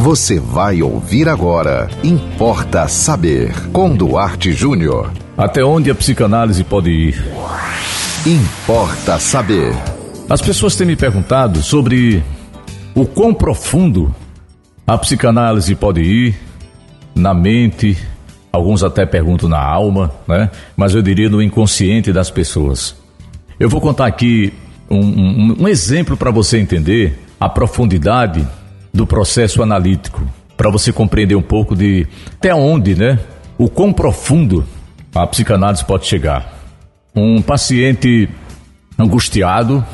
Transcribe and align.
Você 0.00 0.40
vai 0.40 0.80
ouvir 0.80 1.28
agora. 1.28 1.86
Importa 2.02 2.88
saber. 2.88 3.52
Com 3.70 3.94
Duarte 3.94 4.50
Júnior. 4.50 5.12
Até 5.36 5.62
onde 5.62 5.90
a 5.90 5.94
psicanálise 5.94 6.64
pode 6.64 6.88
ir? 6.90 7.22
Importa 8.24 9.18
saber. 9.18 9.74
As 10.26 10.40
pessoas 10.40 10.74
têm 10.74 10.86
me 10.86 10.96
perguntado 10.96 11.62
sobre 11.62 12.24
o 12.94 13.04
quão 13.04 13.34
profundo 13.34 14.14
a 14.86 14.96
psicanálise 14.96 15.74
pode 15.74 16.00
ir 16.00 16.34
na 17.14 17.34
mente, 17.34 17.94
alguns 18.50 18.82
até 18.82 19.04
perguntam 19.04 19.50
na 19.50 19.62
alma, 19.62 20.10
né? 20.26 20.50
Mas 20.74 20.94
eu 20.94 21.02
diria 21.02 21.28
no 21.28 21.42
inconsciente 21.42 22.10
das 22.10 22.30
pessoas. 22.30 22.96
Eu 23.58 23.68
vou 23.68 23.82
contar 23.82 24.06
aqui 24.06 24.50
um, 24.88 24.98
um, 24.98 25.56
um 25.60 25.68
exemplo 25.68 26.16
para 26.16 26.30
você 26.30 26.58
entender 26.58 27.18
a 27.38 27.50
profundidade 27.50 28.48
do 28.92 29.06
processo 29.06 29.62
analítico, 29.62 30.20
para 30.56 30.70
você 30.70 30.92
compreender 30.92 31.34
um 31.34 31.42
pouco 31.42 31.74
de 31.74 32.06
até 32.34 32.54
onde, 32.54 32.94
né? 32.94 33.18
O 33.56 33.68
quão 33.68 33.92
profundo 33.92 34.64
a 35.14 35.26
psicanálise 35.26 35.84
pode 35.84 36.06
chegar. 36.06 36.54
Um 37.14 37.42
paciente 37.42 38.28
angustiado, 38.98 39.84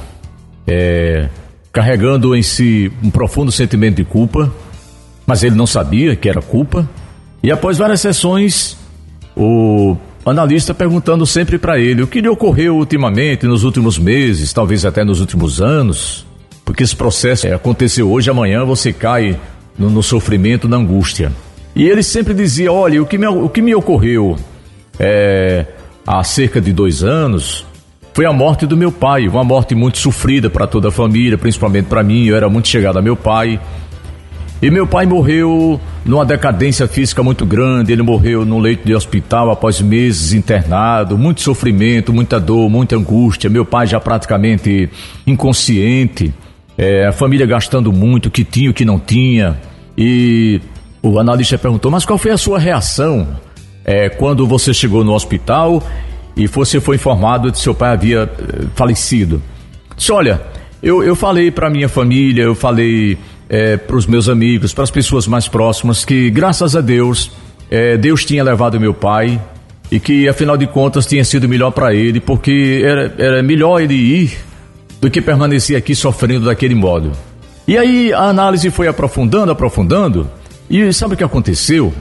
é, 0.67 1.29
carregando 1.73 2.35
em 2.35 2.43
si 2.43 2.91
um 3.03 3.11
profundo 3.11 3.53
sentimento 3.53 3.97
de 3.97 4.05
culpa, 4.05 4.53
mas 5.27 5.43
ele 5.43 5.55
não 5.55 5.67
sabia 5.67 6.17
que 6.17 6.29
era 6.29 6.43
culpa. 6.43 6.89
E 7.43 7.51
após 7.51 7.79
várias 7.79 8.01
sessões, 8.01 8.77
o 9.37 9.97
analista 10.25 10.75
perguntando 10.75 11.25
sempre 11.25 11.59
para 11.59 11.79
ele 11.79 12.03
o 12.03 12.07
que 12.07 12.21
lhe 12.21 12.29
ocorreu 12.29 12.77
ultimamente, 12.77 13.47
nos 13.47 13.63
últimos 13.63 13.99
meses, 13.99 14.53
talvez 14.53 14.85
até 14.85 15.05
nos 15.05 15.21
últimos 15.21 15.61
anos, 15.61 16.26
porque 16.67 16.83
esse 16.83 16.97
processo 16.97 17.47
aconteceu 17.47 18.11
hoje, 18.11 18.29
amanhã 18.29 18.65
você 18.65 18.93
cai 18.93 19.39
no, 19.79 19.89
no 19.89 20.03
sofrimento, 20.03 20.69
na 20.69 20.77
angústia. 20.77 21.31
E 21.77 21.89
ele 21.89 22.03
sempre 22.03 22.35
dizia: 22.35 22.73
Olha, 22.73 23.01
o 23.01 23.07
que 23.07 23.17
me, 23.17 23.27
o 23.29 23.49
que 23.49 23.63
me 23.63 23.73
ocorreu 23.73 24.37
é, 24.99 25.65
há 26.05 26.25
cerca 26.25 26.61
de 26.61 26.73
dois 26.73 27.05
anos 27.05 27.65
foi 28.13 28.27
a 28.27 28.33
morte 28.33 28.67
do 28.67 28.77
meu 28.77 28.91
pai, 28.91 29.29
uma 29.29 29.45
morte 29.45 29.77
muito 29.77 29.99
sofrida 29.99 30.51
para 30.51 30.67
toda 30.67 30.89
a 30.89 30.91
família, 30.91 31.39
principalmente 31.39 31.87
para 31.87 32.03
mim. 32.03 32.25
Eu 32.25 32.37
era 32.37 32.49
muito 32.49 32.67
chegado 32.67 32.99
a 32.99 33.03
meu 33.03 33.15
pai. 33.15 33.61
E 34.61 34.69
meu 34.71 34.87
pai 34.87 35.07
morreu 35.07 35.79
numa 36.05 36.25
decadência 36.25 36.89
física 36.89 37.23
muito 37.23 37.47
grande. 37.47 37.93
Ele 37.93 38.03
morreu 38.03 38.45
no 38.45 38.59
leito 38.59 38.85
de 38.85 38.95
hospital 38.95 39.53
após 39.53 39.81
meses 39.81 40.33
internado, 40.33 41.17
muito 41.17 41.43
sofrimento, 41.43 42.13
muita 42.13 42.41
dor, 42.41 42.69
muita 42.69 42.97
angústia. 42.97 43.49
Meu 43.49 43.65
pai 43.65 43.87
já 43.87 44.01
praticamente 44.01 44.91
inconsciente, 45.27 46.35
é, 46.79 47.07
a 47.07 47.13
família 47.13 47.47
gastando 47.47 47.93
muito, 47.93 48.27
o 48.27 48.31
que 48.31 48.45
tinha, 48.45 48.71
o 48.71 48.75
que 48.75 48.85
não 48.85 48.99
tinha. 48.99 49.57
E 49.97 50.61
o 51.03 51.19
analista 51.19 51.57
perguntou: 51.57 51.91
Mas 51.91 52.05
qual 52.05 52.19
foi 52.19 52.31
a 52.31 52.39
sua 52.39 52.59
reação 52.59 53.27
é, 53.85 54.09
quando 54.09 54.47
você 54.47 54.75
chegou 54.75 55.03
no 55.05 55.13
hospital 55.13 55.83
e 56.37 56.47
você 56.47 56.81
foi 56.81 56.97
informado 56.97 57.51
de 57.51 57.59
seu 57.59 57.75
pai 57.75 57.93
havia 57.93 58.23
é, 58.23 58.67
falecido? 58.75 59.43
Disse: 59.97 60.13
Olha, 60.13 60.41
eu, 60.83 61.03
eu 61.03 61.17
falei 61.17 61.51
para 61.51 61.71
minha 61.71 61.89
família, 61.89 62.43
eu 62.43 62.55
falei 62.55 63.17
é, 63.49 63.77
para 63.77 63.97
os 63.97 64.07
meus 64.07 64.29
amigos, 64.29 64.75
para 64.75 64.85
as 64.85 64.91
pessoas 64.91 65.27
mais 65.27 65.49
próximas, 65.49 66.05
que 66.05 66.31
graças 66.31 66.77
a 66.77 66.81
Deus, 66.81 67.31
é, 67.71 67.97
Deus 67.97 68.25
tinha 68.25 68.45
levado 68.45 68.79
meu 68.79 68.93
pai 68.93 69.41
e 69.91 69.99
que 69.99 70.29
afinal 70.29 70.57
de 70.57 70.67
contas 70.67 71.07
tinha 71.07 71.25
sido 71.25 71.49
melhor 71.49 71.71
para 71.71 71.95
ele, 71.95 72.21
porque 72.21 72.83
era, 72.85 73.15
era 73.19 73.43
melhor 73.43 73.81
ele 73.81 73.95
ir 73.95 74.37
do 75.01 75.11
que 75.11 75.21
permanecer 75.21 75.77
aqui 75.77 75.95
sofrendo 75.95 76.47
daquele 76.47 76.75
modo. 76.75 77.13
E 77.67 77.77
aí 77.77 78.13
a 78.13 78.23
análise 78.23 78.71
foi 78.71 78.89
aprofundando, 78.89 79.53
aprofundando, 79.53 80.31
e 80.71 80.93
sabe 80.93 81.15
o 81.15 81.17
que 81.17 81.25
aconteceu? 81.25 81.93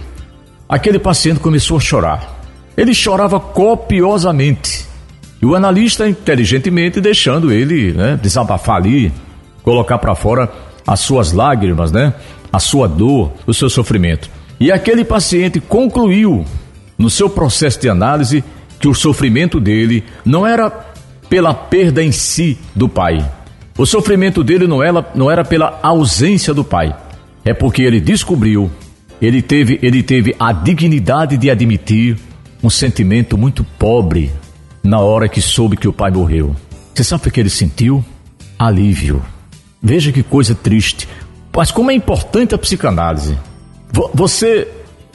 Aquele 0.68 1.00
paciente 1.00 1.40
começou 1.40 1.78
a 1.78 1.80
chorar. 1.80 2.40
Ele 2.76 2.94
chorava 2.94 3.40
copiosamente. 3.40 4.86
E 5.42 5.45
o 5.45 5.55
analista, 5.55 6.08
inteligentemente, 6.08 7.00
deixando 7.00 7.52
ele 7.52 7.94
né, 7.94 8.20
desabafar 8.22 8.78
ali, 8.78 9.11
colocar 9.61 9.98
para 9.98 10.16
fora 10.16 10.52
as 10.86 11.00
suas 11.00 11.32
lágrimas, 11.32 11.92
né? 11.92 12.14
A 12.52 12.60
sua 12.60 12.88
dor, 12.88 13.34
o 13.45 13.54
seu 13.54 13.70
sofrimento. 13.70 14.30
E 14.60 14.72
aquele 14.72 15.04
paciente 15.04 15.60
concluiu 15.60 16.45
no 16.98 17.10
seu 17.10 17.30
processo 17.30 17.80
de 17.80 17.89
análise 17.89 18.44
que 18.80 18.88
o 18.88 18.94
sofrimento 18.94 19.60
dele 19.60 20.04
não 20.23 20.45
era 20.45 20.70
pela 21.36 21.54
perda 21.54 22.02
em 22.02 22.14
si 22.14 22.58
do 22.73 22.88
pai. 22.88 23.30
O 23.78 23.86
sofrimento 23.86 24.42
dele 24.42 24.68
não 24.68 24.82
era, 24.82 25.44
pela 25.44 25.82
ausência 25.84 26.54
do 26.54 26.64
pai. 26.64 26.96
É 27.44 27.54
porque 27.54 27.82
ele 27.82 28.00
descobriu, 28.00 28.72
ele 29.22 29.42
teve, 29.42 29.78
ele 29.82 30.02
teve 30.02 30.34
a 30.40 30.54
dignidade 30.54 31.36
de 31.36 31.52
admitir 31.52 32.18
um 32.64 32.70
sentimento 32.70 33.38
muito 33.38 33.66
pobre 33.78 34.32
na 34.82 35.02
hora 35.02 35.28
que 35.28 35.42
soube 35.42 35.76
que 35.76 35.90
o 35.90 35.92
pai 35.92 36.10
morreu. 36.10 36.56
Você 36.94 37.04
sabe 37.04 37.28
o 37.28 37.32
que 37.34 37.42
ele 37.42 37.50
sentiu? 37.50 38.02
Alívio. 38.58 39.22
Veja 39.84 40.14
que 40.14 40.23
coisa 40.23 40.56
triste. 40.56 41.06
Mas 41.54 41.70
como 41.70 41.92
é 41.92 41.94
importante 41.94 42.56
a 42.56 42.58
psicanálise. 42.58 43.38
Você, 44.14 44.70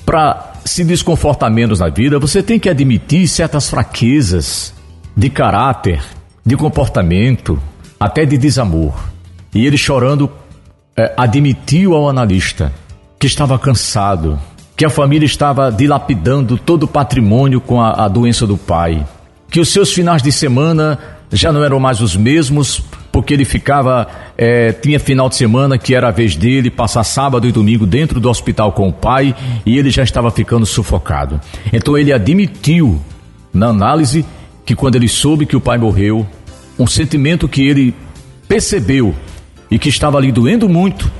para 0.04 0.52
se 0.66 0.84
desconfortar 0.84 1.50
menos 1.50 1.80
na 1.80 1.88
vida, 1.88 2.18
você 2.18 2.42
tem 2.42 2.60
que 2.60 2.68
admitir 2.68 3.26
certas 3.26 3.70
fraquezas 3.70 4.78
de 5.16 5.28
caráter, 5.30 6.02
de 6.44 6.56
comportamento, 6.56 7.60
até 7.98 8.24
de 8.24 8.38
desamor. 8.38 8.94
E 9.54 9.66
ele 9.66 9.76
chorando 9.76 10.30
é, 10.96 11.12
admitiu 11.16 11.94
ao 11.94 12.08
analista 12.08 12.72
que 13.18 13.26
estava 13.26 13.58
cansado, 13.58 14.38
que 14.76 14.84
a 14.84 14.90
família 14.90 15.26
estava 15.26 15.70
dilapidando 15.70 16.56
todo 16.56 16.84
o 16.84 16.88
patrimônio 16.88 17.60
com 17.60 17.80
a, 17.80 18.04
a 18.04 18.08
doença 18.08 18.46
do 18.46 18.56
pai, 18.56 19.06
que 19.50 19.60
os 19.60 19.68
seus 19.68 19.92
finais 19.92 20.22
de 20.22 20.32
semana 20.32 20.98
já 21.32 21.52
não 21.52 21.62
eram 21.62 21.78
mais 21.78 22.00
os 22.00 22.16
mesmos, 22.16 22.82
porque 23.12 23.34
ele 23.34 23.44
ficava, 23.44 24.08
é, 24.36 24.72
tinha 24.72 24.98
final 24.98 25.28
de 25.28 25.36
semana 25.36 25.78
que 25.78 25.94
era 25.94 26.08
a 26.08 26.10
vez 26.10 26.34
dele, 26.36 26.70
passar 26.70 27.04
sábado 27.04 27.46
e 27.46 27.52
domingo 27.52 27.86
dentro 27.86 28.20
do 28.20 28.28
hospital 28.28 28.72
com 28.72 28.88
o 28.88 28.92
pai 28.92 29.34
e 29.66 29.78
ele 29.78 29.90
já 29.90 30.02
estava 30.02 30.30
ficando 30.30 30.66
sufocado. 30.66 31.40
Então 31.72 31.96
ele 31.96 32.12
admitiu 32.12 33.00
na 33.52 33.66
análise 33.68 34.24
que 34.70 34.76
quando 34.76 34.94
ele 34.94 35.08
soube 35.08 35.46
que 35.46 35.56
o 35.56 35.60
pai 35.60 35.78
morreu, 35.78 36.24
um 36.78 36.86
sentimento 36.86 37.48
que 37.48 37.66
ele 37.66 37.92
percebeu 38.46 39.12
e 39.68 39.80
que 39.80 39.88
estava 39.88 40.16
ali 40.16 40.30
doendo 40.30 40.68
muito, 40.68 41.10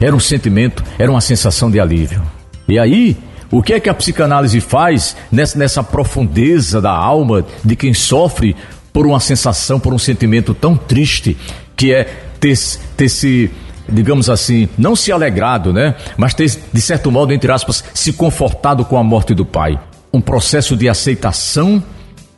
era 0.00 0.12
um 0.12 0.18
sentimento, 0.18 0.82
era 0.98 1.08
uma 1.08 1.20
sensação 1.20 1.70
de 1.70 1.78
alívio. 1.78 2.20
E 2.68 2.80
aí, 2.80 3.16
o 3.48 3.62
que 3.62 3.74
é 3.74 3.78
que 3.78 3.88
a 3.88 3.94
psicanálise 3.94 4.60
faz 4.60 5.16
nessa, 5.30 5.56
nessa 5.56 5.84
profundeza 5.84 6.80
da 6.80 6.90
alma 6.90 7.46
de 7.64 7.76
quem 7.76 7.94
sofre 7.94 8.56
por 8.92 9.06
uma 9.06 9.20
sensação, 9.20 9.78
por 9.78 9.94
um 9.94 9.98
sentimento 9.98 10.52
tão 10.52 10.76
triste 10.76 11.36
que 11.76 11.94
é 11.94 12.02
ter, 12.40 12.58
ter 12.96 13.08
se, 13.08 13.52
digamos 13.88 14.28
assim, 14.28 14.68
não 14.76 14.96
se 14.96 15.12
alegrado, 15.12 15.72
né? 15.72 15.94
Mas 16.16 16.34
ter, 16.34 16.58
de 16.72 16.80
certo 16.80 17.12
modo, 17.12 17.32
entre 17.32 17.52
aspas, 17.52 17.84
se 17.94 18.12
confortado 18.14 18.84
com 18.84 18.98
a 18.98 19.04
morte 19.04 19.32
do 19.32 19.46
pai. 19.46 19.78
Um 20.12 20.20
processo 20.20 20.76
de 20.76 20.88
aceitação 20.88 21.80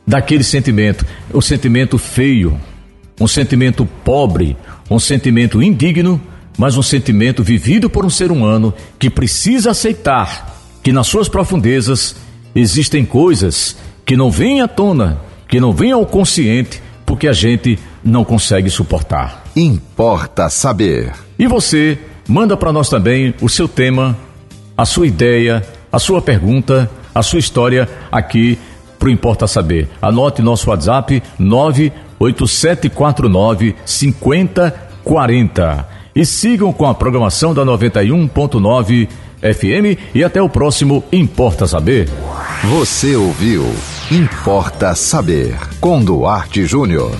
daquele 0.05 0.43
sentimento, 0.43 1.05
um 1.33 1.41
sentimento 1.41 1.97
feio, 1.97 2.59
um 3.19 3.27
sentimento 3.27 3.85
pobre, 4.03 4.57
um 4.89 4.99
sentimento 4.99 5.61
indigno, 5.61 6.21
mas 6.57 6.77
um 6.77 6.83
sentimento 6.83 7.43
vivido 7.43 7.89
por 7.89 8.05
um 8.05 8.09
ser 8.09 8.31
humano 8.31 8.73
que 8.99 9.09
precisa 9.09 9.71
aceitar 9.71 10.53
que 10.83 10.91
nas 10.91 11.07
suas 11.07 11.27
profundezas 11.29 12.15
existem 12.53 13.05
coisas 13.05 13.77
que 14.05 14.17
não 14.17 14.29
vêm 14.29 14.61
à 14.61 14.67
tona 14.67 15.19
que 15.53 15.59
não 15.59 15.71
venha 15.71 15.93
ao 15.93 16.03
consciente 16.03 16.81
porque 17.05 17.27
a 17.27 17.31
gente 17.31 17.77
não 18.03 18.25
consegue 18.25 18.71
suportar. 18.71 19.43
Importa 19.55 20.49
saber. 20.49 21.11
E 21.37 21.45
você 21.45 21.99
manda 22.27 22.57
para 22.57 22.73
nós 22.73 22.89
também 22.89 23.35
o 23.39 23.47
seu 23.47 23.67
tema, 23.67 24.17
a 24.75 24.83
sua 24.83 25.05
ideia, 25.05 25.63
a 25.91 25.99
sua 25.99 26.23
pergunta, 26.23 26.89
a 27.13 27.21
sua 27.21 27.37
história 27.37 27.87
aqui 28.11 28.57
pro 29.03 29.11
Importa 29.11 29.45
Saber. 29.47 29.89
Anote 30.01 30.41
nosso 30.41 30.69
WhatsApp 30.69 31.21
98749 31.37 33.75
5040. 33.85 35.89
E 36.15 36.25
sigam 36.25 36.71
com 36.71 36.85
a 36.85 36.93
programação 36.93 37.53
da 37.53 37.65
91.9 37.65 39.09
FM 39.41 39.99
e 40.15 40.23
até 40.23 40.41
o 40.41 40.47
próximo 40.47 41.03
Importa 41.11 41.67
Saber. 41.67 42.07
Você 42.63 43.17
ouviu 43.17 43.65
Importa 44.09 44.95
Saber 44.95 45.57
com 45.81 46.01
Duarte 46.01 46.65
Júnior. 46.65 47.11